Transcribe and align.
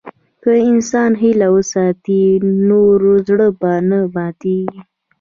که 0.43 0.51
انسان 0.71 1.11
هیله 1.21 1.47
وساتي، 1.55 2.21
نو 2.67 2.81
زړه 3.27 3.47
به 3.59 3.71
نه 3.89 3.99
ماتيږي. 4.13 4.81